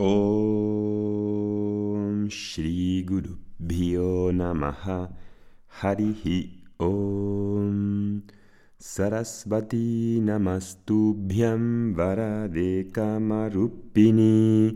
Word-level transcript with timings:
ॐ 0.00 0.04
श्रीगुरुभ्यो 2.32 4.30
नमः। 4.30 5.08
हरिः 5.82 6.22
ॐ। 6.86 8.20
सरस्वती 8.80 10.20
नमस्तुभ्यं 10.20 11.92
वरदे 11.92 12.82
कामरूपिणी 12.82 14.68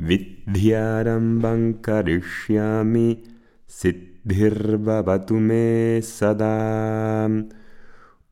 विद्यारम्भं 0.00 1.72
करिष्यामि 1.72 3.22
सिद्धिर्भवतु 3.68 5.34
मे 5.34 6.00
सदा। 6.00 6.56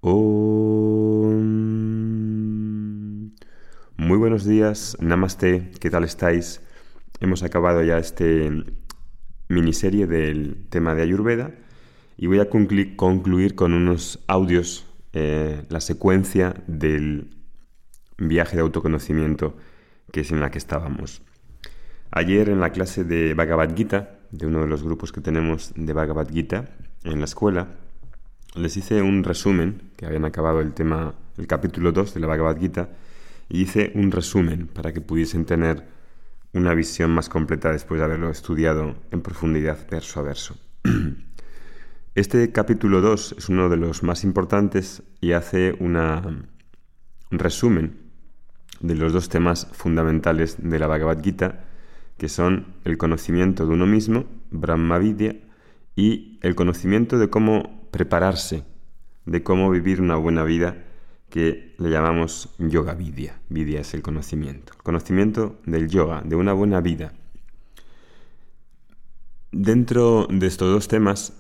ॐ 0.05 1.20
Muy 4.01 4.17
buenos 4.17 4.47
días, 4.47 4.97
Namaste, 4.99 5.73
¿qué 5.79 5.91
tal 5.91 6.05
estáis? 6.05 6.63
Hemos 7.21 7.43
acabado 7.43 7.83
ya 7.83 7.99
este 7.99 8.51
miniserie 9.51 10.07
del 10.07 10.65
tema 10.71 10.95
de 10.95 11.03
Ayurveda 11.03 11.51
y 12.17 12.27
voy 12.27 12.39
a 12.39 12.49
conclu- 12.49 12.97
concluir 12.97 13.55
con 13.55 13.75
unos 13.75 14.25
audios 14.27 14.87
eh, 15.13 15.65
la 15.69 15.83
secuencia 15.83 16.55
del 16.67 17.37
viaje 18.17 18.57
de 18.57 18.63
autoconocimiento 18.63 19.59
que 20.13 20.21
es 20.21 20.31
en 20.33 20.41
la 20.41 20.51
que 20.51 20.57
estábamos. 20.57 21.21
Ayer 22.11 22.49
en 22.49 22.61
la 22.61 22.71
clase 22.71 23.05
de 23.05 23.35
Bhagavad 23.35 23.77
Gita, 23.77 24.19
de 24.31 24.47
uno 24.47 24.63
de 24.63 24.67
los 24.67 24.83
grupos 24.83 25.13
que 25.13 25.21
tenemos 25.21 25.75
de 25.77 25.93
Bhagavad 25.93 26.31
Gita 26.31 26.71
en 27.05 27.19
la 27.19 27.27
escuela, 27.27 27.69
les 28.55 28.79
hice 28.79 29.03
un 29.03 29.25
resumen, 29.25 29.91
que 29.99 30.07
habían 30.07 30.25
acabado 30.25 30.63
el 30.63 30.73
tema, 30.73 31.17
el 31.37 31.47
capítulo 31.47 31.93
2 31.93 32.15
de 32.15 32.21
la 32.21 32.29
Bhagavad 32.29 32.59
Gita, 32.59 32.89
y 33.51 33.63
hice 33.63 33.93
un 33.95 34.11
resumen 34.11 34.69
para 34.69 34.93
que 34.93 35.01
pudiesen 35.01 35.45
tener 35.45 35.85
una 36.55 36.73
visión 36.73 37.11
más 37.11 37.29
completa 37.29 37.71
después 37.71 37.99
de 37.99 38.05
haberlo 38.05 38.31
estudiado 38.31 38.97
en 39.11 39.21
profundidad 39.21 39.79
verso 39.91 40.21
a 40.21 40.23
verso. 40.23 40.57
Este 42.17 42.51
capítulo 42.51 43.01
2 43.01 43.37
es 43.39 43.49
uno 43.49 43.69
de 43.69 43.77
los 43.77 44.03
más 44.03 44.25
importantes 44.25 45.05
y 45.21 45.33
hace 45.33 45.77
un 45.79 46.49
resumen 47.31 47.99
de 48.81 48.97
los 48.97 49.13
dos 49.13 49.29
temas 49.29 49.69
fundamentales 49.73 50.57
de 50.59 50.79
la 50.81 50.89
Bhagavad 50.89 51.23
Gita, 51.23 51.65
que 52.19 52.29
son 52.29 52.75
el 52.85 52.99
conocimiento 52.99 53.65
de 53.65 53.75
uno 53.75 53.87
mismo, 53.87 54.25
Brahma 54.51 54.99
Vidya, 54.99 55.37
y 55.95 56.39
el 56.43 56.57
conocimiento 56.57 57.17
de 57.19 57.31
cómo 57.31 57.89
prepararse, 57.93 58.65
de 59.25 59.43
cómo 59.43 59.71
vivir 59.71 60.01
una 60.01 60.17
buena 60.17 60.43
vida, 60.43 60.85
que 61.31 61.75
le 61.79 61.91
llamamos 61.91 62.51
Yoga 62.59 62.95
Vidya. 62.95 63.41
Vidya 63.49 63.81
es 63.81 63.95
el 63.95 64.03
conocimiento, 64.03 64.73
el 64.77 64.83
conocimiento 64.83 65.61
del 65.65 65.89
yoga, 65.89 66.23
de 66.25 66.37
una 66.37 66.53
buena 66.53 66.81
vida. 66.81 67.13
Dentro 69.53 70.27
de 70.29 70.47
estos 70.47 70.73
dos 70.73 70.89
temas 70.89 71.33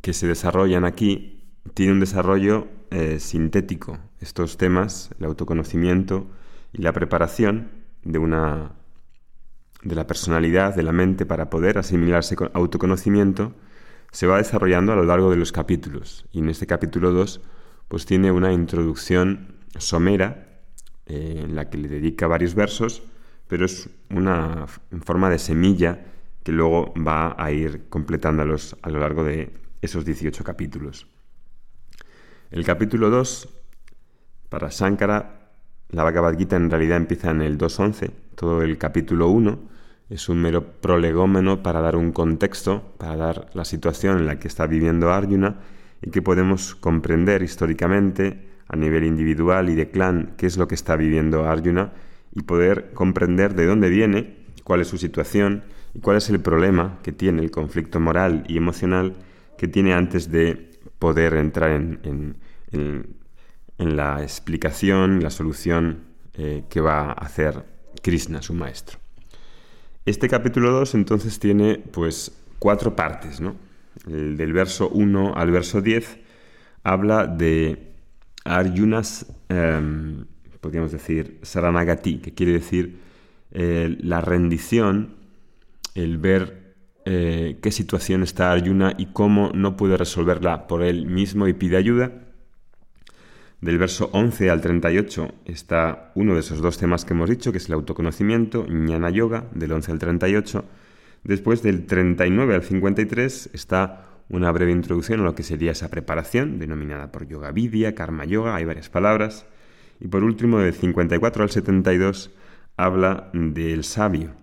que 0.00 0.12
se 0.12 0.26
desarrollan 0.26 0.84
aquí, 0.84 1.44
tiene 1.74 1.92
un 1.92 2.00
desarrollo 2.00 2.66
eh, 2.90 3.20
sintético. 3.20 3.98
Estos 4.20 4.56
temas, 4.56 5.10
el 5.18 5.26
autoconocimiento 5.26 6.26
y 6.72 6.82
la 6.82 6.92
preparación 6.92 7.70
de 8.02 8.18
una 8.18 8.72
de 9.82 9.94
la 9.94 10.06
personalidad, 10.06 10.74
de 10.74 10.82
la 10.82 10.92
mente 10.92 11.24
para 11.24 11.50
poder 11.50 11.78
asimilarse 11.78 12.34
con 12.34 12.50
autoconocimiento, 12.52 13.54
se 14.10 14.26
va 14.26 14.38
desarrollando 14.38 14.92
a 14.92 14.96
lo 14.96 15.04
largo 15.04 15.30
de 15.30 15.36
los 15.36 15.52
capítulos. 15.52 16.26
Y 16.32 16.40
en 16.40 16.48
este 16.48 16.66
capítulo 16.66 17.12
2, 17.12 17.40
pues 17.88 18.06
tiene 18.06 18.30
una 18.30 18.52
introducción 18.52 19.56
somera 19.78 20.60
eh, 21.06 21.42
en 21.44 21.54
la 21.54 21.70
que 21.70 21.78
le 21.78 21.88
dedica 21.88 22.26
varios 22.26 22.54
versos, 22.54 23.02
pero 23.48 23.64
es 23.64 23.88
una 24.10 24.66
en 24.90 25.02
forma 25.02 25.30
de 25.30 25.38
semilla 25.38 26.04
que 26.42 26.52
luego 26.52 26.92
va 26.94 27.34
a 27.38 27.50
ir 27.50 27.88
completándolos 27.88 28.76
a 28.82 28.90
lo 28.90 29.00
largo 29.00 29.24
de 29.24 29.52
esos 29.80 30.04
18 30.04 30.44
capítulos. 30.44 31.06
El 32.50 32.64
capítulo 32.64 33.10
2, 33.10 33.48
para 34.48 34.68
Shankara, 34.70 35.52
la 35.90 36.04
Bhagavad 36.04 36.36
Gita 36.36 36.56
en 36.56 36.70
realidad 36.70 36.98
empieza 36.98 37.30
en 37.30 37.42
el 37.42 37.58
2.11, 37.58 38.10
todo 38.34 38.62
el 38.62 38.78
capítulo 38.78 39.28
1 39.28 39.58
es 40.10 40.28
un 40.28 40.40
mero 40.40 40.72
prolegómeno 40.80 41.62
para 41.62 41.80
dar 41.80 41.96
un 41.96 42.12
contexto, 42.12 42.94
para 42.98 43.16
dar 43.16 43.50
la 43.52 43.64
situación 43.64 44.18
en 44.18 44.26
la 44.26 44.38
que 44.38 44.48
está 44.48 44.66
viviendo 44.66 45.10
Arjuna 45.10 45.56
y 46.02 46.10
que 46.10 46.22
podemos 46.22 46.74
comprender 46.74 47.42
históricamente 47.42 48.48
a 48.68 48.76
nivel 48.76 49.04
individual 49.04 49.70
y 49.70 49.74
de 49.74 49.90
clan 49.90 50.34
qué 50.36 50.46
es 50.46 50.56
lo 50.56 50.68
que 50.68 50.74
está 50.74 50.96
viviendo 50.96 51.46
Arjuna 51.46 51.92
y 52.34 52.42
poder 52.42 52.92
comprender 52.92 53.54
de 53.54 53.66
dónde 53.66 53.88
viene, 53.88 54.36
cuál 54.64 54.80
es 54.80 54.88
su 54.88 54.98
situación 54.98 55.64
y 55.94 56.00
cuál 56.00 56.18
es 56.18 56.28
el 56.30 56.40
problema 56.40 56.98
que 57.02 57.12
tiene, 57.12 57.42
el 57.42 57.50
conflicto 57.50 58.00
moral 58.00 58.44
y 58.48 58.56
emocional 58.56 59.14
que 59.56 59.68
tiene 59.68 59.94
antes 59.94 60.30
de 60.30 60.70
poder 60.98 61.34
entrar 61.34 61.70
en, 61.70 61.98
en, 62.02 63.16
en, 63.78 63.96
la 63.96 64.22
explicación, 64.22 65.22
la 65.22 65.30
solución 65.30 66.04
eh, 66.34 66.64
que 66.68 66.80
va 66.80 67.10
a 67.10 67.12
hacer 67.12 67.64
Krishna, 68.02 68.42
su 68.42 68.54
maestro. 68.54 68.98
Este 70.04 70.28
capítulo 70.28 70.70
2 70.72 70.94
entonces 70.94 71.38
tiene 71.38 71.78
pues 71.78 72.32
cuatro 72.58 72.94
partes, 72.94 73.40
¿no? 73.40 73.56
El 74.06 74.36
del 74.36 74.52
verso 74.52 74.88
1 74.88 75.34
al 75.36 75.50
verso 75.50 75.80
10 75.80 76.18
habla 76.84 77.26
de 77.26 77.92
Arjunas, 78.44 79.26
eh, 79.48 79.80
podríamos 80.60 80.92
decir, 80.92 81.38
Saranagati, 81.42 82.18
que 82.18 82.34
quiere 82.34 82.52
decir 82.52 82.98
eh, 83.50 83.96
la 84.00 84.20
rendición, 84.20 85.16
el 85.94 86.18
ver 86.18 86.74
eh, 87.04 87.58
qué 87.62 87.72
situación 87.72 88.22
está 88.22 88.52
Arjuna 88.52 88.94
y 88.98 89.06
cómo 89.06 89.50
no 89.54 89.76
puede 89.76 89.96
resolverla 89.96 90.66
por 90.66 90.82
él 90.82 91.06
mismo 91.06 91.48
y 91.48 91.54
pide 91.54 91.76
ayuda. 91.76 92.12
Del 93.60 93.78
verso 93.78 94.08
11 94.12 94.50
al 94.50 94.60
38 94.60 95.34
está 95.46 96.12
uno 96.14 96.34
de 96.34 96.40
esos 96.40 96.60
dos 96.60 96.78
temas 96.78 97.04
que 97.04 97.14
hemos 97.14 97.28
dicho, 97.28 97.50
que 97.50 97.58
es 97.58 97.66
el 97.66 97.74
autoconocimiento, 97.74 98.64
Jnana 98.68 99.10
Yoga, 99.10 99.48
del 99.52 99.72
11 99.72 99.92
al 99.92 99.98
38. 99.98 100.64
Después 101.28 101.62
del 101.62 101.84
39 101.84 102.54
al 102.54 102.62
53 102.62 103.50
está 103.52 104.06
una 104.30 104.50
breve 104.50 104.72
introducción 104.72 105.20
a 105.20 105.24
lo 105.24 105.34
que 105.34 105.42
sería 105.42 105.72
esa 105.72 105.90
preparación, 105.90 106.58
denominada 106.58 107.12
por 107.12 107.28
Yoga 107.28 107.52
Vidya, 107.52 107.94
Karma 107.94 108.24
Yoga, 108.24 108.54
hay 108.54 108.64
varias 108.64 108.88
palabras. 108.88 109.44
Y 110.00 110.08
por 110.08 110.24
último, 110.24 110.58
del 110.58 110.72
54 110.72 111.42
al 111.42 111.50
72 111.50 112.30
habla 112.78 113.28
del 113.34 113.84
sabio, 113.84 114.36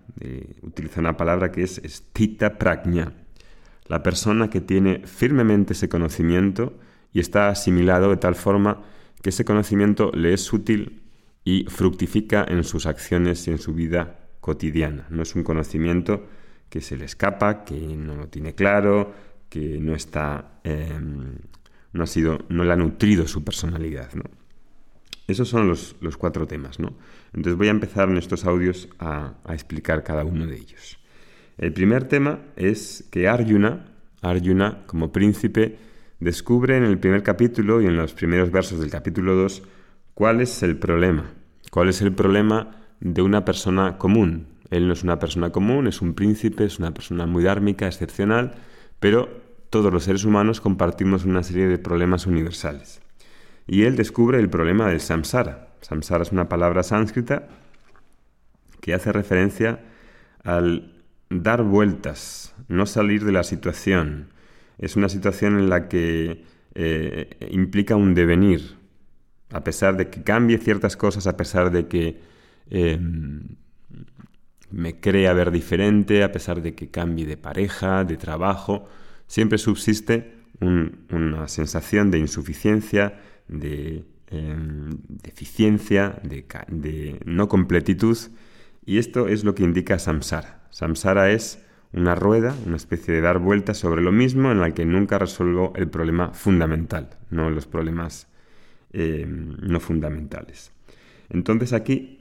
utiliza 0.62 1.00
una 1.00 1.16
palabra 1.16 1.50
que 1.50 1.64
es 1.64 1.82
Stita 1.84 2.56
Prajna, 2.56 3.14
la 3.88 4.04
persona 4.04 4.48
que 4.48 4.60
tiene 4.60 5.02
firmemente 5.06 5.72
ese 5.72 5.88
conocimiento 5.88 6.78
y 7.12 7.18
está 7.18 7.48
asimilado 7.48 8.10
de 8.10 8.18
tal 8.18 8.36
forma 8.36 8.84
que 9.22 9.30
ese 9.30 9.44
conocimiento 9.44 10.12
le 10.14 10.34
es 10.34 10.52
útil 10.52 11.02
y 11.42 11.64
fructifica 11.68 12.46
en 12.48 12.62
sus 12.62 12.86
acciones 12.86 13.48
y 13.48 13.50
en 13.50 13.58
su 13.58 13.74
vida 13.74 14.20
cotidiana. 14.40 15.08
No 15.10 15.24
es 15.24 15.34
un 15.34 15.42
conocimiento 15.42 16.28
que 16.68 16.80
se 16.80 16.96
le 16.96 17.04
escapa, 17.04 17.64
que 17.64 17.74
no 17.74 18.14
lo 18.14 18.28
tiene 18.28 18.54
claro, 18.54 19.12
que 19.48 19.78
no 19.80 19.94
está, 19.94 20.58
eh, 20.64 20.98
no 21.92 22.02
ha 22.02 22.06
sido, 22.06 22.44
no 22.48 22.64
le 22.64 22.72
ha 22.72 22.76
nutrido 22.76 23.26
su 23.26 23.44
personalidad. 23.44 24.10
Esos 25.26 25.48
son 25.48 25.68
los, 25.68 25.96
los, 26.00 26.16
cuatro 26.16 26.46
temas. 26.46 26.78
¿no? 26.78 26.94
Entonces 27.32 27.56
voy 27.56 27.68
a 27.68 27.72
empezar 27.72 28.08
en 28.08 28.16
estos 28.16 28.44
audios 28.44 28.88
a, 28.98 29.34
a 29.44 29.54
explicar 29.54 30.02
cada 30.02 30.24
uno 30.24 30.46
de 30.46 30.56
ellos. 30.56 30.98
El 31.58 31.72
primer 31.72 32.04
tema 32.04 32.40
es 32.56 33.08
que 33.10 33.28
Arjuna, 33.28 33.86
Arjuna 34.20 34.84
como 34.86 35.12
príncipe, 35.12 35.78
descubre 36.20 36.76
en 36.76 36.84
el 36.84 36.98
primer 36.98 37.22
capítulo 37.22 37.80
y 37.80 37.86
en 37.86 37.96
los 37.96 38.12
primeros 38.12 38.50
versos 38.50 38.80
del 38.80 38.90
capítulo 38.90 39.34
2 39.34 39.62
cuál 40.14 40.40
es 40.40 40.62
el 40.62 40.76
problema. 40.76 41.32
¿Cuál 41.70 41.88
es 41.88 42.00
el 42.02 42.12
problema 42.12 42.76
de 43.00 43.22
una 43.22 43.44
persona 43.44 43.98
común? 43.98 44.55
Él 44.70 44.86
no 44.86 44.92
es 44.92 45.02
una 45.02 45.18
persona 45.18 45.50
común, 45.50 45.86
es 45.86 46.02
un 46.02 46.14
príncipe, 46.14 46.64
es 46.64 46.78
una 46.78 46.92
persona 46.92 47.26
muy 47.26 47.44
dármica, 47.44 47.86
excepcional, 47.86 48.54
pero 49.00 49.28
todos 49.70 49.92
los 49.92 50.04
seres 50.04 50.24
humanos 50.24 50.60
compartimos 50.60 51.24
una 51.24 51.42
serie 51.42 51.66
de 51.66 51.78
problemas 51.78 52.26
universales. 52.26 53.00
Y 53.66 53.82
él 53.82 53.96
descubre 53.96 54.38
el 54.38 54.48
problema 54.48 54.88
del 54.88 55.00
samsara. 55.00 55.68
Samsara 55.80 56.22
es 56.22 56.32
una 56.32 56.48
palabra 56.48 56.82
sánscrita 56.82 57.48
que 58.80 58.94
hace 58.94 59.12
referencia 59.12 59.80
al 60.42 60.92
dar 61.28 61.62
vueltas, 61.62 62.54
no 62.68 62.86
salir 62.86 63.24
de 63.24 63.32
la 63.32 63.42
situación, 63.42 64.28
es 64.78 64.96
una 64.96 65.08
situación 65.08 65.58
en 65.58 65.68
la 65.68 65.88
que 65.88 66.44
eh, 66.74 67.48
implica 67.50 67.96
un 67.96 68.14
devenir, 68.14 68.76
a 69.50 69.64
pesar 69.64 69.96
de 69.96 70.10
que 70.10 70.22
cambie 70.22 70.58
ciertas 70.58 70.96
cosas, 70.96 71.26
a 71.26 71.36
pesar 71.36 71.70
de 71.70 71.88
que 71.88 72.20
eh, 72.70 73.00
me 74.70 75.00
crea 75.00 75.32
ver 75.32 75.50
diferente, 75.50 76.22
a 76.22 76.32
pesar 76.32 76.62
de 76.62 76.74
que 76.74 76.88
cambie 76.88 77.26
de 77.26 77.36
pareja, 77.36 78.04
de 78.04 78.16
trabajo, 78.16 78.88
siempre 79.26 79.58
subsiste 79.58 80.32
un, 80.60 81.06
una 81.10 81.48
sensación 81.48 82.10
de 82.10 82.18
insuficiencia, 82.18 83.20
de 83.48 84.04
eh, 84.28 84.56
deficiencia, 85.08 86.18
de, 86.22 87.20
no 87.24 87.48
completitud, 87.48 88.18
Y 88.84 88.98
esto 88.98 89.26
es 89.28 89.42
lo 89.42 89.54
que 89.54 89.64
indica 89.64 89.98
samsara. 89.98 90.62
Samsara 90.70 91.30
es 91.32 91.60
una 91.92 92.14
rueda, 92.14 92.54
una 92.66 92.76
especie 92.76 93.14
de 93.14 93.20
dar 93.20 93.38
vueltas 93.40 93.78
sobre 93.78 94.02
lo 94.02 94.12
mismo 94.12 94.52
en 94.52 94.60
la 94.60 94.72
que 94.74 94.84
nunca 94.84 95.18
resuelvo 95.18 95.72
el 95.76 95.88
problema 95.88 96.32
fundamental, 96.32 97.10
no 97.30 97.50
los 97.50 97.66
problemas 97.66 98.28
eh, 98.92 99.26
no 99.26 99.80
fundamentales. 99.80 100.72
Entonces 101.30 101.72
aquí, 101.72 102.15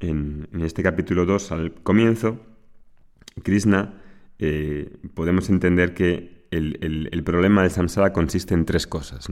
en, 0.00 0.48
este 0.60 0.82
capítulo 0.82 1.24
2, 1.26 1.52
al 1.52 1.74
comienzo, 1.74 2.40
Krishna, 3.42 3.94
eh, 4.38 4.96
podemos 5.14 5.48
entender 5.50 5.94
que 5.94 6.46
el, 6.50 7.22
problema 7.24 7.62
de 7.62 7.70
samsara 7.70 8.12
consiste 8.12 8.54
en 8.54 8.64
tres 8.64 8.86
cosas. 8.86 9.28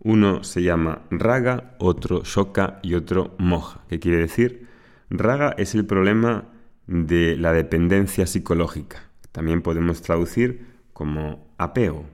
Uno 0.00 0.42
se 0.44 0.62
llama 0.62 1.02
raga, 1.10 1.76
otro 1.78 2.22
shoka 2.24 2.80
y 2.82 2.94
otro 2.94 3.34
moja. 3.38 3.82
¿Qué 3.88 4.00
quiere 4.00 4.18
decir? 4.18 4.66
Raga 5.10 5.54
es 5.58 5.74
el 5.74 5.86
problema 5.86 6.48
de 6.86 7.36
la 7.36 7.52
dependencia 7.52 8.26
psicológica. 8.26 9.08
También 9.30 9.62
podemos 9.62 10.02
traducir 10.02 10.66
como 10.92 11.46
apego. 11.58 12.04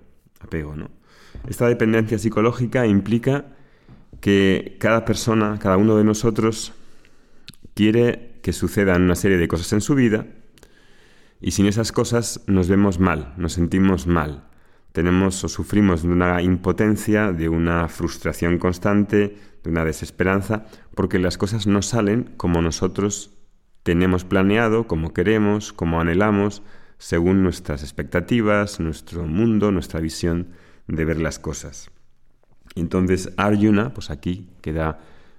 Apego, 0.41 0.77
¿no? 0.77 0.91
Esta 1.49 1.67
dependencia 1.67 2.19
psicológica 2.19 2.87
implica 2.87 3.47
que 4.21 4.77
cada 4.79 5.05
persona, 5.05 5.59
cada 5.59 5.77
uno 5.77 5.97
de 5.97 6.05
nosotros, 6.05 6.75
quiere 7.79 8.41
que 8.43 8.53
sucedan 8.53 9.03
una 9.03 9.15
serie 9.15 9.39
de 9.39 9.47
cosas 9.47 9.73
en 9.73 9.81
su 9.81 9.95
vida 9.95 10.27
y 11.41 11.53
sin 11.53 11.67
esas 11.67 11.93
cosas 11.93 12.43
nos 12.49 12.69
vemos 12.69 12.99
mal, 12.99 13.35
nos 13.37 13.53
sentimos 13.53 14.09
mal. 14.09 14.49
Tenemos 14.91 15.45
o 15.45 15.49
sufrimos 15.49 16.03
de 16.03 16.09
una 16.09 16.43
impotencia, 16.43 17.31
de 17.31 17.49
una 17.49 17.87
frustración 17.87 18.59
constante, 18.59 19.37
de 19.63 19.71
una 19.71 19.85
desesperanza, 19.85 20.67
porque 20.97 21.21
las 21.21 21.39
cosas 21.39 21.69
no 21.69 21.81
salen 21.83 22.35
como 22.37 22.63
nosotros 22.63 23.31
tenemos 23.85 24.25
planeado, 24.25 24.89
como 24.89 25.15
queremos, 25.15 25.73
como 25.73 26.01
anhelamos, 26.01 26.65
según 26.99 27.45
nuestras 27.45 27.85
expectativas, 27.85 28.81
nuestro 28.81 29.25
mundo, 29.25 29.71
nuestra 29.71 30.01
visión 30.01 30.49
de 30.89 31.05
ver 31.05 31.21
las 31.21 31.39
cosas. 31.39 31.93
Entonces 32.75 33.31
Arjuna, 33.37 33.95
pues 33.95 34.11
aquí 34.11 34.49
queda 34.63 34.99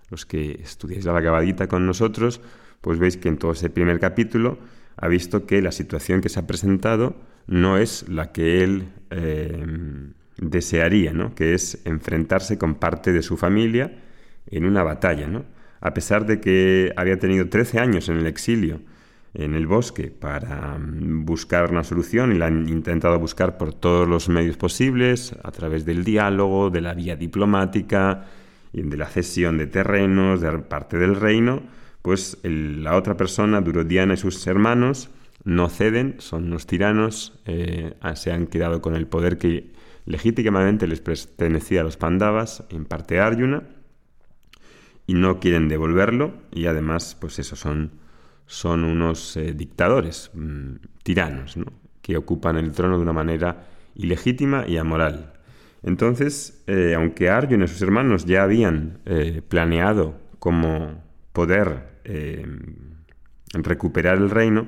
los 0.09 0.25
que 0.25 0.59
estudiáis 0.63 1.05
la 1.05 1.13
Bhagavad 1.13 1.67
con 1.67 1.85
nosotros, 1.85 2.41
pues 2.81 2.99
veis 2.99 3.17
que 3.17 3.29
en 3.29 3.37
todo 3.37 3.51
ese 3.51 3.69
primer 3.69 3.99
capítulo 3.99 4.57
ha 4.97 5.07
visto 5.07 5.45
que 5.45 5.61
la 5.61 5.71
situación 5.71 6.21
que 6.21 6.29
se 6.29 6.39
ha 6.39 6.47
presentado 6.47 7.15
no 7.47 7.77
es 7.77 8.07
la 8.09 8.31
que 8.31 8.63
él 8.63 8.89
eh, 9.09 9.65
desearía, 10.37 11.13
¿no? 11.13 11.33
que 11.35 11.53
es 11.53 11.79
enfrentarse 11.85 12.57
con 12.57 12.75
parte 12.75 13.11
de 13.11 13.21
su 13.21 13.37
familia 13.37 13.97
en 14.47 14.65
una 14.65 14.83
batalla. 14.83 15.27
¿no? 15.27 15.45
A 15.81 15.93
pesar 15.93 16.25
de 16.25 16.39
que 16.39 16.93
había 16.95 17.17
tenido 17.17 17.49
13 17.49 17.79
años 17.79 18.09
en 18.09 18.17
el 18.17 18.27
exilio, 18.27 18.81
en 19.33 19.53
el 19.53 19.67
bosque, 19.67 20.11
para 20.11 20.77
mm, 20.77 21.25
buscar 21.25 21.71
una 21.71 21.83
solución 21.83 22.31
y 22.33 22.37
la 22.37 22.47
han 22.47 22.67
intentado 22.67 23.19
buscar 23.19 23.57
por 23.57 23.73
todos 23.73 24.07
los 24.07 24.29
medios 24.29 24.57
posibles, 24.57 25.35
a 25.43 25.51
través 25.51 25.85
del 25.85 26.03
diálogo, 26.03 26.69
de 26.69 26.81
la 26.81 26.93
vía 26.93 27.15
diplomática, 27.15 28.25
de 28.73 28.97
la 28.97 29.07
cesión 29.07 29.57
de 29.57 29.67
terrenos, 29.67 30.41
de 30.41 30.51
parte 30.59 30.97
del 30.97 31.15
reino, 31.15 31.63
pues 32.01 32.37
la 32.43 32.95
otra 32.95 33.17
persona, 33.17 33.61
Durodiana 33.61 34.13
y 34.13 34.17
sus 34.17 34.45
hermanos, 34.47 35.09
no 35.43 35.69
ceden, 35.69 36.15
son 36.19 36.45
unos 36.45 36.67
tiranos, 36.67 37.39
eh, 37.45 37.93
se 38.15 38.31
han 38.31 38.47
quedado 38.47 38.81
con 38.81 38.95
el 38.95 39.07
poder 39.07 39.37
que 39.37 39.71
legítimamente 40.05 40.87
les 40.87 41.01
pertenecía 41.01 41.81
a 41.81 41.83
los 41.83 41.97
Pandavas, 41.97 42.63
en 42.69 42.85
parte 42.85 43.19
Arjuna, 43.19 43.63
y 45.07 45.13
no 45.13 45.39
quieren 45.39 45.69
devolverlo, 45.69 46.33
y 46.51 46.67
además, 46.67 47.17
pues 47.19 47.39
eso, 47.39 47.55
son, 47.55 47.91
son 48.45 48.83
unos 48.83 49.37
eh, 49.37 49.53
dictadores, 49.53 50.31
mm, 50.33 50.75
tiranos, 51.03 51.57
¿no? 51.57 51.65
que 52.01 52.17
ocupan 52.17 52.57
el 52.57 52.71
trono 52.71 52.97
de 52.97 53.03
una 53.03 53.13
manera 53.13 53.67
ilegítima 53.95 54.65
y 54.67 54.77
amoral. 54.77 55.33
Entonces, 55.83 56.63
eh, 56.67 56.93
aunque 56.95 57.29
Arjuna 57.29 57.65
y 57.65 57.67
sus 57.67 57.81
hermanos 57.81 58.25
ya 58.25 58.43
habían 58.43 58.99
planeado 59.47 60.19
cómo 60.39 61.01
poder 61.33 61.99
eh, 62.03 62.45
recuperar 63.53 64.17
el 64.17 64.29
reino, 64.29 64.67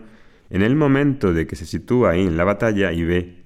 en 0.49 0.61
el 0.61 0.75
momento 0.75 1.33
de 1.33 1.47
que 1.47 1.55
se 1.55 1.65
sitúa 1.65 2.11
ahí 2.11 2.21
en 2.21 2.37
la 2.37 2.43
batalla 2.43 2.91
y 2.91 3.03
ve 3.03 3.43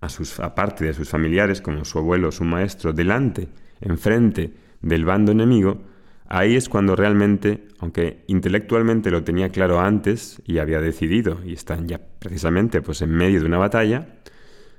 a 0.00 0.08
sus, 0.08 0.38
aparte 0.40 0.84
de 0.84 0.92
sus 0.92 1.08
familiares, 1.08 1.60
como 1.60 1.84
su 1.84 1.98
abuelo, 1.98 2.30
su 2.32 2.44
maestro, 2.44 2.92
delante, 2.92 3.48
enfrente 3.80 4.52
del 4.80 5.04
bando 5.04 5.32
enemigo, 5.32 5.82
ahí 6.28 6.56
es 6.56 6.68
cuando 6.68 6.96
realmente, 6.96 7.68
aunque 7.78 8.24
intelectualmente 8.26 9.10
lo 9.10 9.22
tenía 9.22 9.48
claro 9.50 9.80
antes 9.80 10.42
y 10.44 10.58
había 10.58 10.80
decidido, 10.80 11.40
y 11.44 11.54
están 11.54 11.88
ya 11.88 12.00
precisamente 12.18 12.82
pues 12.82 13.00
en 13.02 13.10
medio 13.10 13.40
de 13.40 13.46
una 13.46 13.58
batalla, 13.58 14.08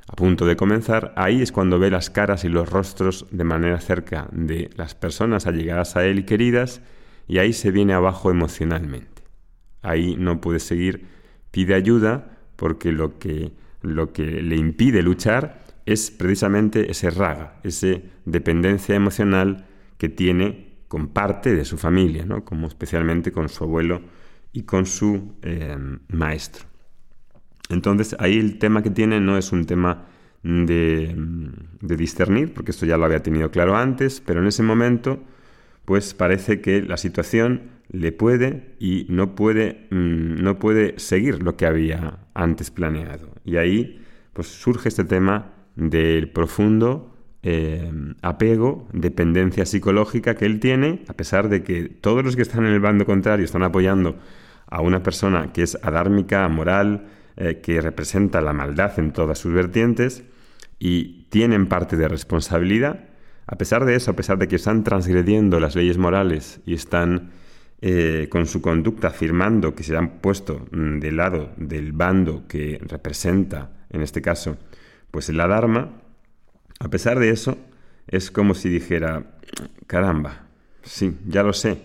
a 0.08 0.16
punto 0.16 0.46
de 0.46 0.56
comenzar, 0.56 1.14
ahí 1.16 1.42
es 1.42 1.52
cuando 1.52 1.80
ve 1.80 1.90
las 1.90 2.10
caras 2.10 2.44
y 2.44 2.50
los 2.50 2.70
rostros 2.70 3.26
de 3.32 3.44
manera 3.44 3.80
cerca 3.80 4.28
de 4.32 4.70
las 4.76 4.96
personas 4.96 5.48
allegadas 5.48 5.96
a 5.96 6.06
él 6.06 6.20
y 6.20 6.24
queridas, 6.24 6.82
y 7.28 7.38
ahí 7.38 7.54
se 7.54 7.72
viene 7.72 7.94
abajo 7.94 8.30
emocionalmente. 8.30 9.24
Ahí 9.82 10.16
no 10.18 10.42
puede 10.42 10.60
seguir, 10.60 11.08
pide 11.52 11.74
ayuda 11.74 12.38
porque 12.56 12.92
lo 12.92 13.18
que, 13.18 13.54
lo 13.82 14.12
que 14.12 14.24
le 14.24 14.56
impide 14.56 15.02
luchar 15.02 15.64
es 15.86 16.12
precisamente 16.12 16.92
ese 16.92 17.10
raga, 17.10 17.60
esa 17.64 17.88
dependencia 18.26 18.96
emocional 18.96 19.66
que 19.98 20.10
tiene 20.10 20.74
con 20.88 21.08
parte 21.08 21.56
de 21.56 21.66
su 21.66 21.78
familia, 21.78 22.26
¿no? 22.26 22.46
como 22.46 22.68
especialmente 22.68 23.32
con 23.32 23.50
su 23.50 23.64
abuelo 23.64 24.02
y 24.52 24.64
con 24.64 24.86
su 24.86 25.36
eh, 25.42 25.78
maestro. 26.10 26.73
Entonces 27.74 28.16
ahí 28.20 28.38
el 28.38 28.60
tema 28.60 28.84
que 28.84 28.90
tiene 28.90 29.20
no 29.20 29.38
es 29.38 29.52
un 29.52 29.66
tema 29.66 30.06
de, 30.44 31.16
discernir, 31.82 32.54
porque 32.54 32.72
esto 32.72 32.86
ya 32.86 32.98
lo 32.98 33.06
había 33.06 33.24
tenido 33.24 33.50
claro 33.52 33.76
antes, 33.76 34.22
pero 34.22 34.42
en 34.42 34.48
ese 34.48 34.64
momento 34.64 35.22
pues 35.86 36.14
parece 36.14 36.62
que 36.62 36.82
la 36.82 36.98
situación 36.98 37.74
le 37.90 38.12
puede 38.12 38.76
y 38.80 39.06
no 39.10 39.36
puede, 39.36 39.88
mm, 39.92 40.42
no 40.42 40.58
puede 40.58 40.98
seguir 40.98 41.44
lo 41.44 41.58
que 41.58 41.66
había 41.66 42.20
antes 42.34 42.72
planeado. 42.72 43.30
Y 43.44 43.58
ahí 43.58 44.02
pues, 44.34 44.48
surge 44.48 44.90
este 44.90 45.04
tema 45.04 45.52
del 45.76 46.30
profundo 46.30 47.14
eh, 47.44 47.92
apego, 48.22 48.88
dependencia 48.94 49.66
psicológica 49.66 50.36
que 50.36 50.46
él 50.46 50.60
tiene, 50.62 51.04
a 51.10 51.14
pesar 51.14 51.50
de 51.50 51.64
que 51.64 51.90
todos 51.90 52.24
los 52.24 52.38
que 52.38 52.42
están 52.42 52.66
en 52.66 52.72
el 52.72 52.80
bando 52.80 53.06
contrario 53.06 53.44
están 53.44 53.64
apoyando 53.64 54.18
a 54.68 54.82
una 54.82 55.04
persona 55.04 55.52
que 55.52 55.64
es 55.64 55.78
adármica, 55.84 56.48
moral, 56.48 57.08
eh, 57.36 57.62
que 57.62 57.82
representa 57.82 58.42
la 58.42 58.54
maldad 58.54 59.00
en 59.00 59.12
todas 59.12 59.40
sus 59.40 59.54
vertientes 59.54 60.24
y 60.80 61.24
tienen 61.30 61.68
parte 61.68 61.98
de 61.98 62.08
responsabilidad, 62.08 63.10
a 63.48 63.58
pesar 63.58 63.86
de 63.86 63.96
eso, 63.96 64.12
a 64.12 64.16
pesar 64.16 64.38
de 64.38 64.48
que 64.48 64.56
están 64.56 64.84
transgrediendo 64.84 65.60
las 65.60 65.76
leyes 65.76 65.98
morales 65.98 66.62
y 66.66 66.74
están 66.74 67.32
eh, 67.82 68.28
con 68.30 68.46
su 68.46 68.62
conducta 68.62 69.10
afirmando 69.10 69.76
que 69.76 69.84
se 69.84 69.98
han 69.98 70.20
puesto 70.20 70.68
mm, 70.72 71.00
del 71.00 71.18
lado 71.18 71.52
del 71.58 71.92
bando 71.92 72.48
que 72.48 72.80
representa, 72.82 73.72
en 73.90 74.02
este 74.02 74.22
caso, 74.22 74.58
pues 75.12 75.28
la 75.30 75.48
Dharma, 75.48 76.02
a 76.80 76.90
pesar 76.90 77.20
de 77.20 77.30
eso, 77.30 77.58
es 78.08 78.32
como 78.32 78.54
si 78.54 78.70
dijera, 78.70 79.38
caramba, 79.88 80.48
sí, 80.82 81.18
ya 81.28 81.44
lo 81.44 81.54
sé, 81.54 81.82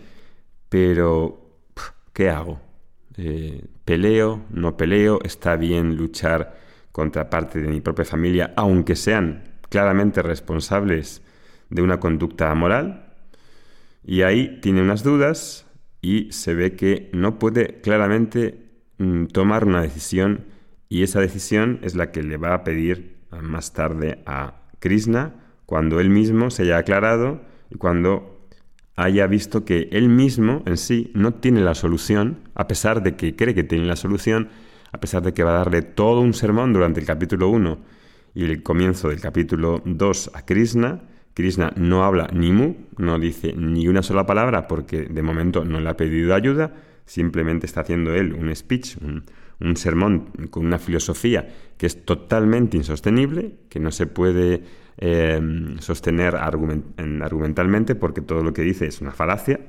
pero 0.69 1.50
¿qué 2.12 2.31
hago? 2.31 2.68
Eh, 3.19 3.65
¿Peleo? 3.85 4.45
¿No 4.51 4.77
peleo? 4.77 5.19
¿Está 5.25 5.57
bien 5.57 5.97
luchar 5.97 6.57
contra 6.93 7.29
parte 7.29 7.61
de 7.61 7.69
mi 7.69 7.81
propia 7.81 8.05
familia, 8.05 8.53
aunque 8.57 8.95
sean 8.95 9.43
claramente 9.69 10.23
responsables 10.23 11.23
de 11.69 11.83
una 11.83 12.01
conducta 12.01 12.51
amoral 12.51 13.13
y 14.05 14.23
ahí 14.23 14.61
tiene 14.63 14.83
unas 14.83 15.03
dudas 15.03 15.67
y 16.01 16.31
se 16.33 16.55
ve 16.55 16.77
que 16.77 17.11
no 17.13 17.39
puede 17.39 17.81
claramente 17.81 18.71
mm, 18.99 19.27
tomar 19.27 19.65
una 19.65 19.83
decisión 19.83 20.47
y 20.89 21.03
esa 21.03 21.21
decisión 21.21 21.81
es 21.83 21.95
la 21.95 22.11
que 22.13 22.23
le 22.23 22.37
va 22.37 22.55
a 22.55 22.65
pedir 22.65 23.19
más 23.43 23.75
tarde 23.75 24.23
a 24.27 24.63
Krishna 24.79 25.35
cuando 25.67 26.01
él 26.01 26.09
mismo 26.09 26.51
se 26.51 26.63
haya 26.63 26.79
aclarado 26.79 27.43
y 27.69 27.75
cuando 27.77 28.38
haya 28.99 29.28
visto 29.28 29.64
que 29.64 29.88
él 29.93 30.09
mismo 30.09 30.62
en 30.67 30.76
sí 30.76 31.12
no 31.14 31.35
tiene 31.35 31.61
la 31.61 31.76
solución, 31.76 32.38
a 32.55 32.67
pesar 32.67 33.00
de 33.00 33.14
que 33.14 33.37
cree 33.37 33.55
que 33.55 33.62
tiene 33.62 33.87
la 33.87 33.95
solución, 33.95 34.49
a 34.90 34.99
pesar 34.99 35.23
de 35.23 35.33
que 35.33 35.45
va 35.45 35.52
a 35.52 35.59
darle 35.59 35.83
todo 35.83 36.21
un 36.21 36.35
sermón 36.35 36.73
durante 36.73 36.99
el 36.99 37.07
capítulo 37.07 37.49
1 37.49 37.78
y 38.35 38.45
el 38.45 38.62
comienzo 38.64 39.09
del 39.09 39.21
capítulo 39.21 39.83
2 39.85 40.33
a 40.35 40.45
Krishna, 40.45 41.02
Krishna 41.33 41.73
no 41.76 42.05
habla 42.05 42.28
ni 42.33 42.50
mu, 42.50 42.75
no 42.97 43.21
dice 43.21 43.55
ni 43.57 43.87
una 43.87 44.02
sola 44.02 44.26
palabra 44.26 44.67
porque 44.67 45.02
de 45.02 45.23
momento 45.23 45.64
no 45.64 45.78
le 45.78 45.88
ha 45.88 45.97
pedido 45.97 46.35
ayuda, 46.35 46.75
simplemente 47.07 47.67
está 47.67 47.83
haciendo 47.83 48.12
él 48.12 48.33
un 48.33 48.55
speech, 48.55 48.97
un, 49.61 49.76
sermón 49.76 50.31
con 50.50 50.67
una 50.67 50.81
filosofía 50.81 51.49
que 51.76 51.87
es 51.87 52.05
totalmente 52.05 52.76
insostenible, 52.76 53.55
que 53.69 53.78
no 53.78 53.93
se 53.93 54.09
puede 54.09 54.62
eh, 54.99 55.40
sostener 55.78 56.37
argumentalmente 56.37 57.95
porque 57.95 58.21
todo 58.21 58.43
lo 58.43 58.52
que 58.52 58.62
dice 58.62 58.87
es 58.87 59.00
una 59.00 59.12
falacia, 59.12 59.61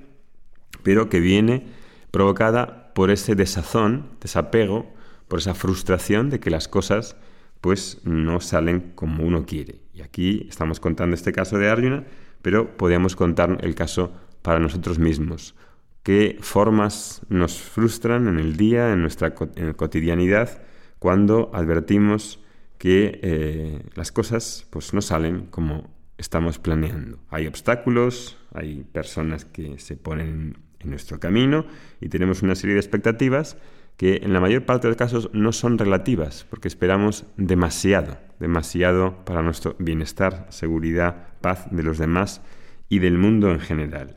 pero 0.84 1.10
que 1.10 1.20
viene 1.20 1.68
provocada 2.12 2.92
por 2.94 3.12
ese 3.12 3.36
desazón, 3.36 4.08
desapego, 4.22 4.92
por 5.28 5.40
esa 5.40 5.54
frustración 5.54 6.30
de 6.30 6.40
que 6.40 6.50
las 6.50 6.68
cosas 6.68 7.16
pues 7.62 8.02
no 8.06 8.40
salen 8.40 8.92
como 8.96 9.24
uno 9.24 9.46
quiere. 9.46 9.82
Y 9.94 10.02
aquí 10.02 10.48
estamos 10.50 10.80
contando 10.80 11.16
este 11.16 11.32
caso 11.32 11.58
de 11.58 11.70
Arjuna, 11.70 12.06
pero 12.42 12.78
podríamos 12.78 13.16
contar 13.16 13.58
el 13.62 13.76
caso 13.76 14.12
para 14.42 14.60
nosotros 14.60 14.98
mismos. 14.98 15.56
¿Qué 16.04 16.38
formas 16.42 17.22
nos 17.30 17.60
frustran 17.60 18.28
en 18.28 18.40
el 18.40 18.56
día, 18.56 18.94
en 18.94 19.02
nuestra 19.02 19.36
cotidianidad, 19.36 20.62
cuando 20.98 21.52
advertimos 21.54 22.40
que 22.80 23.20
eh, 23.22 23.84
las 23.94 24.12
cosas 24.12 24.66
pues, 24.72 24.96
no 24.96 25.02
salen 25.02 25.46
como 25.52 25.94
estamos 26.18 26.58
planeando? 26.58 27.20
Hay 27.30 27.46
obstáculos, 27.46 28.40
hay 28.52 28.84
personas 28.92 29.46
que 29.46 29.78
se 29.78 29.96
ponen 29.96 30.58
en 30.80 30.90
nuestro 30.90 31.20
camino 31.20 31.66
y 32.02 32.10
tenemos 32.10 32.42
una 32.42 32.56
serie 32.56 32.74
de 32.74 32.80
expectativas 32.80 33.58
que 33.98 34.22
en 34.24 34.32
la 34.32 34.40
mayor 34.40 34.66
parte 34.66 34.88
de 34.88 34.92
los 34.92 34.98
casos 34.98 35.30
no 35.34 35.52
son 35.52 35.78
relativas, 35.78 36.48
porque 36.50 36.70
esperamos 36.70 37.26
demasiado, 37.36 38.18
demasiado 38.40 39.26
para 39.26 39.42
nuestro 39.42 39.76
bienestar, 39.78 40.48
seguridad, 40.50 41.28
paz 41.42 41.68
de 41.70 41.84
los 41.84 41.98
demás 41.98 42.42
y 42.88 43.00
del 43.00 43.18
mundo 43.18 43.52
en 43.52 43.60
general. 43.60 44.16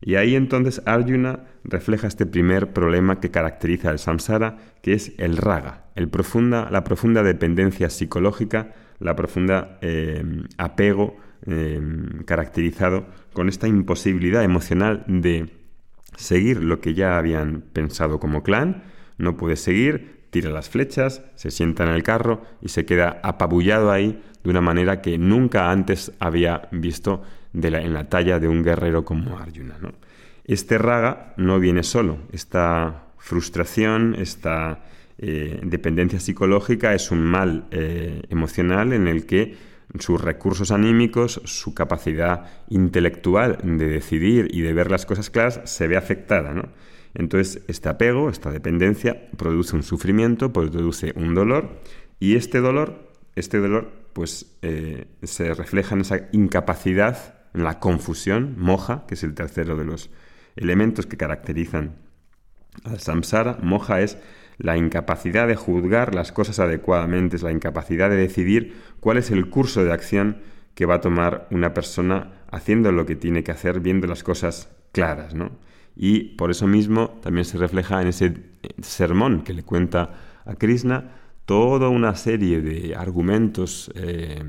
Y 0.00 0.14
ahí 0.14 0.34
entonces 0.34 0.82
Arjuna 0.86 1.40
refleja 1.62 2.06
este 2.06 2.24
primer 2.24 2.72
problema 2.72 3.20
que 3.20 3.30
caracteriza 3.30 3.90
al 3.90 3.98
samsara, 3.98 4.56
que 4.82 4.94
es 4.94 5.12
el 5.18 5.36
raga, 5.36 5.84
la 5.94 6.84
profunda 6.84 7.22
dependencia 7.22 7.90
psicológica, 7.90 8.74
la 8.98 9.14
profunda 9.14 9.78
eh, 9.82 10.24
apego 10.56 11.16
eh, 11.46 11.80
caracterizado 12.24 13.06
con 13.32 13.48
esta 13.48 13.68
imposibilidad 13.68 14.42
emocional 14.42 15.04
de 15.06 15.50
seguir 16.16 16.62
lo 16.62 16.80
que 16.80 16.94
ya 16.94 17.18
habían 17.18 17.62
pensado 17.72 18.20
como 18.20 18.42
clan, 18.42 18.84
no 19.18 19.36
puede 19.36 19.56
seguir, 19.56 20.19
tira 20.30 20.50
las 20.50 20.68
flechas, 20.68 21.22
se 21.34 21.50
sienta 21.50 21.84
en 21.84 21.90
el 21.90 22.02
carro 22.02 22.42
y 22.62 22.68
se 22.68 22.84
queda 22.84 23.20
apabullado 23.22 23.90
ahí 23.90 24.22
de 24.42 24.50
una 24.50 24.60
manera 24.60 25.02
que 25.02 25.18
nunca 25.18 25.70
antes 25.70 26.12
había 26.18 26.68
visto 26.72 27.22
en 27.52 27.92
la 27.92 28.08
talla 28.08 28.38
de 28.38 28.48
un 28.48 28.62
guerrero 28.62 29.04
como 29.04 29.38
Arjuna. 29.38 29.76
Este 30.44 30.78
raga 30.78 31.34
no 31.36 31.60
viene 31.60 31.82
solo, 31.82 32.18
esta 32.32 33.04
frustración, 33.18 34.16
esta 34.18 34.84
eh, 35.18 35.60
dependencia 35.62 36.18
psicológica 36.18 36.94
es 36.94 37.10
un 37.10 37.22
mal 37.22 37.66
eh, 37.70 38.22
emocional 38.30 38.92
en 38.92 39.06
el 39.06 39.26
que 39.26 39.54
sus 39.98 40.20
recursos 40.20 40.70
anímicos, 40.70 41.42
su 41.44 41.74
capacidad 41.74 42.46
intelectual 42.68 43.58
de 43.62 43.88
decidir 43.88 44.48
y 44.50 44.62
de 44.62 44.72
ver 44.72 44.90
las 44.90 45.04
cosas 45.04 45.30
claras 45.30 45.60
se 45.64 45.88
ve 45.88 45.96
afectada. 45.96 46.54
Entonces, 47.14 47.62
este 47.68 47.88
apego, 47.88 48.30
esta 48.30 48.50
dependencia, 48.50 49.30
produce 49.36 49.76
un 49.76 49.82
sufrimiento, 49.82 50.52
produce 50.52 51.12
un 51.16 51.34
dolor, 51.34 51.80
y 52.18 52.36
este 52.36 52.60
dolor, 52.60 53.12
este 53.34 53.58
dolor, 53.58 53.90
pues 54.12 54.58
eh, 54.62 55.06
se 55.22 55.54
refleja 55.54 55.94
en 55.94 56.02
esa 56.02 56.28
incapacidad, 56.32 57.34
en 57.54 57.64
la 57.64 57.80
confusión, 57.80 58.54
moja, 58.58 59.04
que 59.06 59.14
es 59.14 59.24
el 59.24 59.34
tercero 59.34 59.76
de 59.76 59.84
los 59.84 60.10
elementos 60.56 61.06
que 61.06 61.16
caracterizan 61.16 61.96
al 62.84 63.00
samsara. 63.00 63.58
Moja 63.62 64.00
es 64.00 64.18
la 64.58 64.76
incapacidad 64.76 65.48
de 65.48 65.56
juzgar 65.56 66.14
las 66.14 66.32
cosas 66.32 66.58
adecuadamente, 66.58 67.36
es 67.36 67.42
la 67.42 67.52
incapacidad 67.52 68.10
de 68.10 68.16
decidir 68.16 68.76
cuál 69.00 69.16
es 69.16 69.30
el 69.30 69.48
curso 69.48 69.84
de 69.84 69.92
acción 69.92 70.38
que 70.74 70.86
va 70.86 70.96
a 70.96 71.00
tomar 71.00 71.48
una 71.50 71.74
persona 71.74 72.44
haciendo 72.50 72.92
lo 72.92 73.06
que 73.06 73.16
tiene 73.16 73.42
que 73.42 73.52
hacer, 73.52 73.80
viendo 73.80 74.06
las 74.06 74.22
cosas 74.22 74.68
claras, 74.92 75.34
¿no? 75.34 75.50
Y 76.02 76.34
por 76.36 76.50
eso 76.50 76.66
mismo 76.66 77.10
también 77.22 77.44
se 77.44 77.58
refleja 77.58 78.00
en 78.00 78.08
ese 78.08 78.32
sermón 78.80 79.44
que 79.44 79.52
le 79.52 79.64
cuenta 79.64 80.14
a 80.46 80.54
Krishna 80.54 81.10
toda 81.44 81.90
una 81.90 82.14
serie 82.14 82.62
de 82.62 82.96
argumentos 82.96 83.92
eh, 83.94 84.42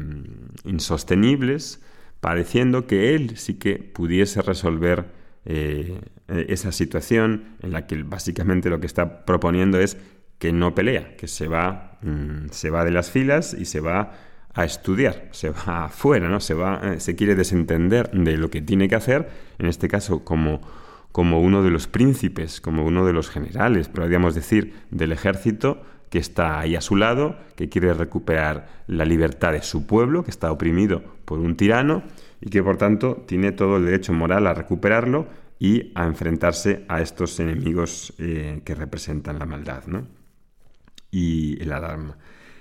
insostenibles, 0.63 1.81
pareciendo 2.21 2.87
que 2.87 3.15
él 3.15 3.37
sí 3.37 3.55
que 3.55 3.79
pudiese 3.79 4.41
resolver 4.41 5.07
eh, 5.43 5.99
esa 6.29 6.71
situación 6.71 7.57
en 7.61 7.73
la 7.73 7.85
que 7.85 8.01
básicamente 8.01 8.69
lo 8.69 8.79
que 8.79 8.87
está 8.87 9.25
proponiendo 9.25 9.77
es 9.77 9.97
que 10.39 10.53
no 10.53 10.73
pelea, 10.73 11.17
que 11.17 11.27
se 11.27 11.49
va, 11.49 11.99
mm, 12.01 12.47
se 12.51 12.69
va 12.69 12.85
de 12.85 12.91
las 12.91 13.11
filas 13.11 13.53
y 13.53 13.65
se 13.65 13.81
va 13.81 14.13
a 14.53 14.63
estudiar, 14.63 15.27
se 15.31 15.49
va 15.49 15.83
afuera, 15.83 16.29
¿no? 16.29 16.39
se, 16.39 16.53
va, 16.53 16.93
eh, 16.93 17.01
se 17.01 17.17
quiere 17.17 17.35
desentender 17.35 18.09
de 18.11 18.37
lo 18.37 18.49
que 18.49 18.61
tiene 18.61 18.87
que 18.87 18.95
hacer, 18.95 19.29
en 19.59 19.65
este 19.65 19.89
caso 19.89 20.23
como 20.23 20.61
como 21.11 21.41
uno 21.41 21.63
de 21.63 21.69
los 21.69 21.87
príncipes, 21.87 22.61
como 22.61 22.85
uno 22.85 23.05
de 23.05 23.13
los 23.13 23.29
generales, 23.29 23.89
podríamos 23.89 24.35
decir, 24.35 24.73
del 24.91 25.11
ejército 25.11 25.81
que 26.09 26.19
está 26.19 26.59
ahí 26.59 26.75
a 26.75 26.81
su 26.81 26.95
lado, 26.95 27.37
que 27.55 27.69
quiere 27.69 27.93
recuperar 27.93 28.67
la 28.87 29.05
libertad 29.05 29.53
de 29.53 29.61
su 29.61 29.87
pueblo, 29.87 30.23
que 30.23 30.31
está 30.31 30.51
oprimido 30.51 31.03
por 31.25 31.39
un 31.39 31.55
tirano 31.55 32.03
y 32.41 32.49
que 32.49 32.61
por 32.61 32.77
tanto 32.77 33.23
tiene 33.27 33.53
todo 33.53 33.77
el 33.77 33.85
derecho 33.85 34.11
moral 34.11 34.47
a 34.47 34.53
recuperarlo 34.53 35.27
y 35.57 35.91
a 35.95 36.05
enfrentarse 36.05 36.85
a 36.89 37.01
estos 37.01 37.39
enemigos 37.39 38.13
eh, 38.17 38.61
que 38.65 38.75
representan 38.75 39.39
la 39.39 39.45
maldad 39.45 39.85
¿no? 39.87 40.07
y 41.11 41.61
el 41.61 41.71
alarma. 41.71 42.17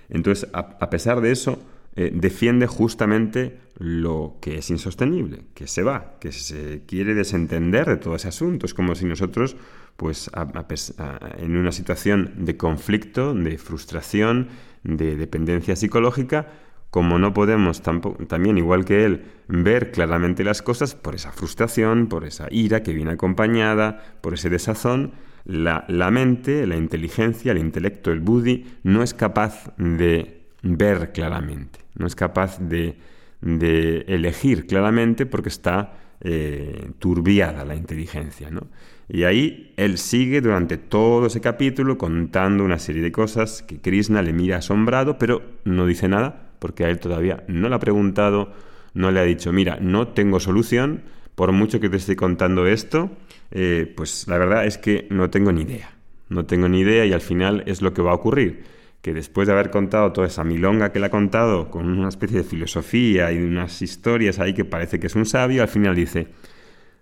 Entonces, 0.08 0.48
a 0.52 0.90
pesar 0.90 1.20
de 1.20 1.32
eso, 1.32 1.60
eh, 1.96 2.10
defiende 2.14 2.66
justamente 2.66 3.58
lo 3.80 4.36
que 4.42 4.58
es 4.58 4.68
insostenible, 4.68 5.44
que 5.54 5.66
se 5.66 5.82
va, 5.82 6.18
que 6.20 6.32
se 6.32 6.82
quiere 6.86 7.14
desentender 7.14 7.88
de 7.88 7.96
todo 7.96 8.14
ese 8.14 8.28
asunto. 8.28 8.66
Es 8.66 8.74
como 8.74 8.94
si 8.94 9.06
nosotros, 9.06 9.56
pues, 9.96 10.30
en 11.38 11.56
una 11.56 11.72
situación 11.72 12.34
de 12.36 12.58
conflicto, 12.58 13.32
de 13.32 13.56
frustración, 13.56 14.48
de 14.84 15.16
dependencia 15.16 15.76
psicológica, 15.76 16.48
como 16.90 17.18
no 17.18 17.32
podemos 17.32 17.80
tampoco, 17.80 18.26
también, 18.26 18.58
igual 18.58 18.84
que 18.84 19.06
él, 19.06 19.24
ver 19.48 19.92
claramente 19.92 20.44
las 20.44 20.60
cosas 20.60 20.94
por 20.94 21.14
esa 21.14 21.32
frustración, 21.32 22.08
por 22.08 22.26
esa 22.26 22.48
ira 22.50 22.82
que 22.82 22.92
viene 22.92 23.12
acompañada, 23.12 24.18
por 24.20 24.34
ese 24.34 24.50
desazón, 24.50 25.12
la, 25.46 25.86
la 25.88 26.10
mente, 26.10 26.66
la 26.66 26.76
inteligencia, 26.76 27.52
el 27.52 27.58
intelecto, 27.58 28.12
el 28.12 28.20
buddhi, 28.20 28.66
no 28.82 29.02
es 29.02 29.14
capaz 29.14 29.72
de 29.78 30.42
ver 30.62 31.12
claramente, 31.12 31.80
no 31.94 32.06
es 32.06 32.14
capaz 32.14 32.58
de, 33.40 34.04
elegir 34.08 34.66
claramente 34.66 35.26
porque 35.26 35.48
está 35.48 35.94
eh, 36.20 36.90
turbiada 36.98 37.64
la 37.64 37.74
inteligencia. 37.74 38.50
¿no? 38.50 38.66
Y 39.08 39.24
ahí 39.24 39.72
él 39.76 39.98
sigue 39.98 40.40
durante 40.40 40.76
todo 40.78 41.26
ese 41.26 41.40
capítulo 41.40 41.98
contando 41.98 42.64
una 42.64 42.78
serie 42.78 43.02
de 43.02 43.12
cosas 43.12 43.62
que 43.62 43.80
Krishna 43.80 44.22
le 44.22 44.32
mira 44.32 44.58
asombrado, 44.58 45.18
pero 45.18 45.42
no 45.64 45.86
dice 45.86 46.08
nada 46.08 46.50
porque 46.58 46.84
a 46.84 46.90
él 46.90 47.00
todavía 47.00 47.42
no 47.48 47.68
le 47.68 47.74
ha 47.74 47.80
preguntado, 47.80 48.52
no 48.94 49.10
le 49.10 49.20
ha 49.20 49.24
dicho, 49.24 49.52
mira, 49.52 49.78
no 49.80 50.08
tengo 50.08 50.40
solución, 50.40 51.02
por 51.34 51.52
mucho 51.52 51.80
que 51.80 51.88
te 51.88 51.96
esté 51.96 52.16
contando 52.16 52.66
esto, 52.66 53.10
eh, 53.50 53.92
pues 53.96 54.28
la 54.28 54.36
verdad 54.36 54.66
es 54.66 54.76
que 54.76 55.06
no 55.10 55.30
tengo 55.30 55.52
ni 55.52 55.62
idea. 55.62 55.90
No 56.28 56.44
tengo 56.44 56.68
ni 56.68 56.80
idea 56.80 57.06
y 57.06 57.12
al 57.12 57.22
final 57.22 57.64
es 57.66 57.82
lo 57.82 57.92
que 57.92 58.02
va 58.02 58.12
a 58.12 58.14
ocurrir 58.14 58.62
que 59.02 59.14
después 59.14 59.46
de 59.46 59.54
haber 59.54 59.70
contado 59.70 60.12
toda 60.12 60.26
esa 60.26 60.44
milonga 60.44 60.92
que 60.92 61.00
le 61.00 61.06
ha 61.06 61.10
contado, 61.10 61.70
con 61.70 61.88
una 61.88 62.08
especie 62.08 62.38
de 62.38 62.44
filosofía 62.44 63.32
y 63.32 63.38
unas 63.38 63.80
historias 63.82 64.38
ahí 64.38 64.52
que 64.52 64.64
parece 64.64 65.00
que 65.00 65.06
es 65.06 65.14
un 65.14 65.26
sabio, 65.26 65.62
al 65.62 65.68
final 65.68 65.94
dice, 65.94 66.28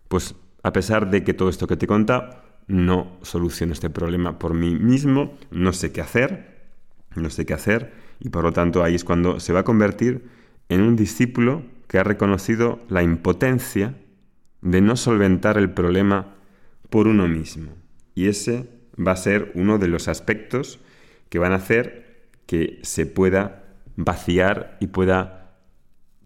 pues 0.09 0.37
a 0.63 0.73
pesar 0.73 1.11
de 1.11 1.25
que 1.25 1.35
todo 1.35 1.49
esto 1.49 1.67
que 1.67 1.77
te 1.77 1.87
he 1.87 1.89
contado, 1.89 2.43
no 2.69 3.19
soluciono 3.23 3.73
este 3.73 3.91
problema 3.91 4.39
por 4.39 4.55
mí 4.55 4.75
mismo, 4.75 5.37
no 5.51 5.73
sé 5.73 5.91
qué 5.91 6.01
hacer, 6.01 6.59
no 7.17 7.31
sé 7.31 7.47
qué 7.47 7.55
hacer, 7.55 7.93
y 8.21 8.29
por 8.29 8.45
lo 8.45 8.53
tanto 8.53 8.85
ahí 8.85 8.95
es 8.95 9.05
cuando 9.05 9.41
se 9.41 9.53
va 9.53 9.61
a 9.61 9.65
convertir 9.65 10.29
en 10.69 10.83
un 10.83 10.95
discípulo 10.95 11.63
que 11.89 11.99
ha 11.99 12.05
reconocido 12.05 12.81
la 12.89 13.03
impotencia 13.03 13.95
de 14.61 14.81
no 14.81 14.97
solventar 14.97 15.57
el 15.57 15.71
problema 15.71 16.35
por 16.91 17.09
uno 17.09 17.27
mismo. 17.27 17.73
Y 18.15 18.29
ese 18.29 18.69
va 18.99 19.13
a 19.13 19.17
ser 19.17 19.53
uno 19.55 19.79
de 19.79 19.89
los 19.89 20.09
aspectos 20.09 20.81
que 21.29 21.39
van 21.39 21.53
a 21.53 21.57
hacer 21.57 22.31
que 22.47 22.81
se 22.83 23.07
pueda 23.07 23.65
vaciar 23.97 24.77
y 24.81 24.87
pueda 24.89 25.57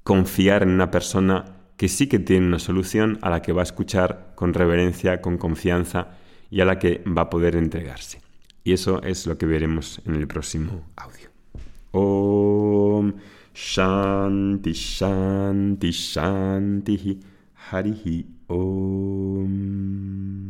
confiar 0.05 0.63
en 0.63 0.71
una 0.71 0.91
persona 0.91 1.45
que 1.77 1.89
sí 1.89 2.07
que 2.07 2.19
tiene 2.19 2.47
una 2.47 2.59
solución 2.59 3.19
a 3.23 3.31
la 3.31 3.43
que 3.43 3.53
va 3.53 3.63
a 3.63 3.65
escuchar 3.65 4.33
con 4.37 4.55
reverencia, 4.55 5.21
con 5.21 5.39
confianza 5.39 6.09
y 6.51 6.61
a 6.61 6.65
la 6.65 6.79
que 6.79 7.03
va 7.07 7.23
a 7.23 7.31
poder 7.31 7.57
entregarse. 7.57 8.21
Y 8.63 8.73
eso 8.73 9.03
es 9.03 9.27
lo 9.27 9.37
que 9.37 9.47
veremos 9.47 10.01
en 10.07 10.15
el 10.15 10.29
próximo 10.29 10.85
audio. 10.97 11.29
Om 11.91 13.15
Shanti 13.55 14.73
Shanti 14.73 15.91
Shanti 15.91 17.21
Harihi 17.71 18.27
Om 18.47 20.42